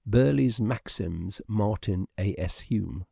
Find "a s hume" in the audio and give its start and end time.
2.17-2.99